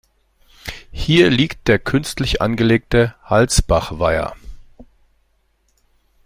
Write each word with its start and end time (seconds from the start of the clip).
Hier 0.91 1.29
liegt 1.29 1.67
der 1.67 1.77
künstlich 1.77 2.41
angelegte 2.41 3.13
"Halsbach 3.23 3.99
Weiher". 3.99 4.35